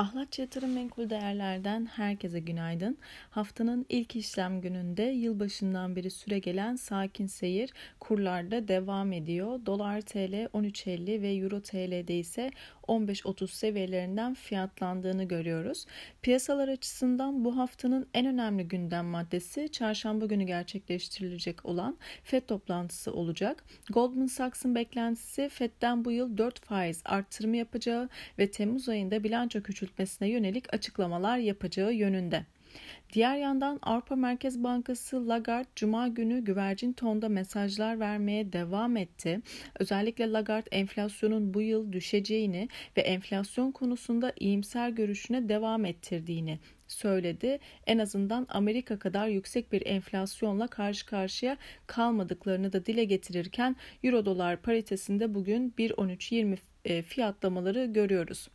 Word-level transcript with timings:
Ahlatçı 0.00 0.40
Yatırım 0.40 0.72
Menkul 0.72 1.10
Değerler'den 1.10 1.86
herkese 1.86 2.40
günaydın. 2.40 2.98
Haftanın 3.30 3.86
ilk 3.88 4.16
işlem 4.16 4.60
gününde 4.60 5.02
yılbaşından 5.02 5.96
beri 5.96 6.10
süre 6.10 6.38
gelen 6.38 6.76
sakin 6.76 7.26
seyir 7.26 7.70
kurlarda 8.00 8.68
devam 8.68 9.12
ediyor. 9.12 9.66
Dolar 9.66 10.00
TL 10.00 10.46
13.50 10.54 11.22
ve 11.22 11.34
Euro 11.34 11.60
TL'de 11.60 12.18
ise 12.18 12.50
15.30 12.88 13.48
seviyelerinden 13.48 14.34
fiyatlandığını 14.34 15.24
görüyoruz. 15.24 15.86
Piyasalar 16.22 16.68
açısından 16.68 17.44
bu 17.44 17.56
haftanın 17.56 18.08
en 18.14 18.26
önemli 18.26 18.68
gündem 18.68 19.06
maddesi 19.06 19.68
çarşamba 19.72 20.26
günü 20.26 20.44
gerçekleştirilecek 20.44 21.66
olan 21.66 21.98
FED 22.24 22.42
toplantısı 22.42 23.12
olacak. 23.12 23.64
Goldman 23.90 24.26
Sachs'ın 24.26 24.74
beklentisi 24.74 25.48
FED'den 25.48 26.04
bu 26.04 26.10
yıl 26.10 26.38
4 26.38 26.60
faiz 26.60 27.02
arttırımı 27.04 27.56
yapacağı 27.56 28.08
ve 28.38 28.50
Temmuz 28.50 28.88
ayında 28.88 29.24
bilanço 29.24 29.62
küçültmesine 29.90 30.28
yönelik 30.28 30.74
açıklamalar 30.74 31.38
yapacağı 31.38 31.92
yönünde. 31.92 32.46
Diğer 33.12 33.36
yandan 33.36 33.78
Avrupa 33.82 34.16
Merkez 34.16 34.62
Bankası 34.62 35.28
Lagarde 35.28 35.68
Cuma 35.76 36.08
günü 36.08 36.44
güvercin 36.44 36.92
tonda 36.92 37.28
mesajlar 37.28 38.00
vermeye 38.00 38.52
devam 38.52 38.96
etti. 38.96 39.40
Özellikle 39.78 40.32
Lagarde 40.32 40.68
enflasyonun 40.72 41.54
bu 41.54 41.60
yıl 41.62 41.92
düşeceğini 41.92 42.68
ve 42.96 43.00
enflasyon 43.00 43.72
konusunda 43.72 44.32
iyimser 44.40 44.88
görüşüne 44.88 45.48
devam 45.48 45.84
ettirdiğini 45.84 46.58
söyledi. 46.88 47.58
En 47.86 47.98
azından 47.98 48.46
Amerika 48.48 48.98
kadar 48.98 49.28
yüksek 49.28 49.72
bir 49.72 49.86
enflasyonla 49.86 50.66
karşı 50.66 51.06
karşıya 51.06 51.56
kalmadıklarını 51.86 52.72
da 52.72 52.86
dile 52.86 53.04
getirirken 53.04 53.76
Euro 54.02 54.24
dolar 54.24 54.62
paritesinde 54.62 55.34
bugün 55.34 55.74
1.13.20 55.78 56.58
e, 56.84 57.02
fiyatlamaları 57.02 57.84
görüyoruz. 57.84 58.48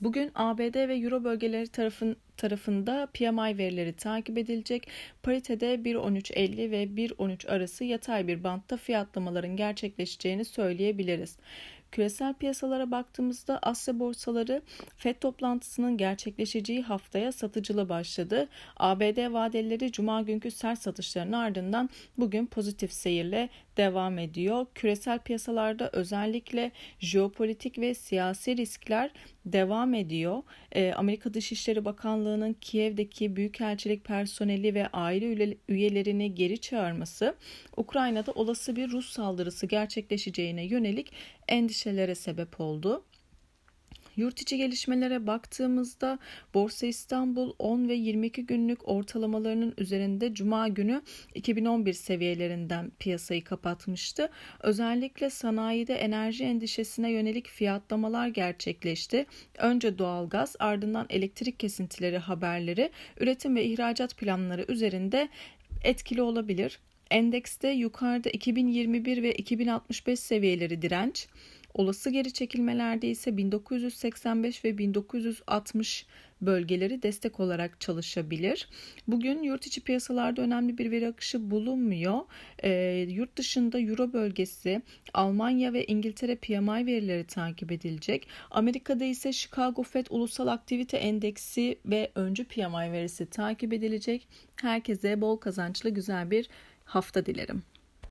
Bugün 0.00 0.30
ABD 0.34 0.88
ve 0.88 0.96
Euro 0.96 1.24
bölgeleri 1.24 1.68
tarafın, 1.68 2.16
tarafında 2.36 3.08
PMI 3.14 3.58
verileri 3.58 3.92
takip 3.92 4.38
edilecek. 4.38 4.88
Paritede 5.22 5.74
1.13.50 5.74 6.70
ve 6.70 6.84
1.13 6.84 7.48
arası 7.48 7.84
yatay 7.84 8.28
bir 8.28 8.44
bantta 8.44 8.76
fiyatlamaların 8.76 9.56
gerçekleşeceğini 9.56 10.44
söyleyebiliriz. 10.44 11.36
Küresel 11.92 12.34
piyasalara 12.34 12.90
baktığımızda 12.90 13.58
Asya 13.62 13.98
borsaları 13.98 14.62
FED 14.96 15.16
toplantısının 15.20 15.96
gerçekleşeceği 15.96 16.82
haftaya 16.82 17.32
satıcılı 17.32 17.88
başladı. 17.88 18.48
ABD 18.76 19.32
vadeleri 19.32 19.92
cuma 19.92 20.22
günkü 20.22 20.50
sert 20.50 20.78
satışların 20.78 21.32
ardından 21.32 21.90
bugün 22.18 22.46
pozitif 22.46 22.92
seyirle 22.92 23.48
devam 23.76 24.18
ediyor. 24.18 24.66
Küresel 24.74 25.18
piyasalarda 25.18 25.90
özellikle 25.92 26.72
jeopolitik 26.98 27.78
ve 27.78 27.94
siyasi 27.94 28.56
riskler 28.56 29.10
devam 29.46 29.94
ediyor. 29.94 30.42
E, 30.72 30.92
Amerika 30.92 31.34
Dışişleri 31.34 31.84
Bakanlığı'nın 31.84 32.52
Kiev'deki 32.52 33.36
büyükelçilik 33.36 34.04
personeli 34.04 34.74
ve 34.74 34.86
aile 34.86 35.56
üyelerini 35.68 36.34
geri 36.34 36.60
çağırması, 36.60 37.34
Ukrayna'da 37.76 38.32
olası 38.32 38.76
bir 38.76 38.90
Rus 38.90 39.10
saldırısı 39.10 39.66
gerçekleşeceğine 39.66 40.64
yönelik 40.64 41.12
endişelere 41.80 42.14
sebep 42.14 42.60
oldu. 42.60 43.04
Yurt 44.16 44.42
içi 44.42 44.56
gelişmelere 44.56 45.26
baktığımızda 45.26 46.18
Borsa 46.54 46.86
İstanbul 46.86 47.52
10 47.58 47.88
ve 47.88 47.94
22 47.94 48.46
günlük 48.46 48.88
ortalamalarının 48.88 49.74
üzerinde 49.78 50.34
Cuma 50.34 50.68
günü 50.68 51.02
2011 51.34 51.92
seviyelerinden 51.92 52.92
piyasayı 52.98 53.44
kapatmıştı. 53.44 54.30
Özellikle 54.62 55.30
sanayide 55.30 55.94
enerji 55.94 56.44
endişesine 56.44 57.10
yönelik 57.10 57.48
fiyatlamalar 57.48 58.28
gerçekleşti. 58.28 59.26
Önce 59.58 59.98
doğalgaz 59.98 60.56
ardından 60.58 61.06
elektrik 61.10 61.60
kesintileri 61.60 62.18
haberleri 62.18 62.90
üretim 63.20 63.56
ve 63.56 63.64
ihracat 63.64 64.16
planları 64.16 64.64
üzerinde 64.68 65.28
etkili 65.84 66.22
olabilir. 66.22 66.78
Endekste 67.10 67.68
yukarıda 67.68 68.30
2021 68.30 69.22
ve 69.22 69.34
2065 69.34 70.20
seviyeleri 70.20 70.82
direnç, 70.82 71.28
Olası 71.74 72.10
geri 72.10 72.32
çekilmelerde 72.32 73.08
ise 73.08 73.36
1985 73.36 74.64
ve 74.64 74.78
1960 74.78 76.06
bölgeleri 76.40 77.02
destek 77.02 77.40
olarak 77.40 77.80
çalışabilir. 77.80 78.68
Bugün 79.06 79.42
yurt 79.42 79.66
içi 79.66 79.80
piyasalarda 79.80 80.42
önemli 80.42 80.78
bir 80.78 80.90
veri 80.90 81.08
akışı 81.08 81.50
bulunmuyor. 81.50 82.18
E, 82.62 82.70
yurt 83.08 83.36
dışında 83.36 83.80
Euro 83.80 84.12
bölgesi, 84.12 84.82
Almanya 85.14 85.72
ve 85.72 85.84
İngiltere 85.86 86.36
PMI 86.36 86.86
verileri 86.86 87.24
takip 87.24 87.72
edilecek. 87.72 88.26
Amerika'da 88.50 89.04
ise 89.04 89.32
Chicago 89.32 89.82
Fed 89.82 90.06
Ulusal 90.10 90.46
Aktivite 90.46 90.96
Endeksi 90.96 91.78
ve 91.86 92.10
öncü 92.14 92.44
PMI 92.44 92.92
verisi 92.92 93.26
takip 93.26 93.72
edilecek. 93.72 94.28
Herkese 94.56 95.20
bol 95.20 95.36
kazançlı 95.36 95.90
güzel 95.90 96.30
bir 96.30 96.48
hafta 96.84 97.26
dilerim. 97.26 97.62